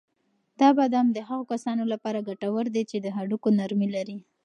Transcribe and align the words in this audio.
دا 0.59 0.69
بادام 0.77 1.07
د 1.11 1.17
هغو 1.27 1.43
کسانو 1.51 1.83
لپاره 1.93 2.25
ګټور 2.29 2.65
دي 2.75 2.83
چې 2.89 2.97
د 3.01 3.07
هډوکو 3.15 3.49
نرمي 3.59 3.89
لري. 3.95 4.17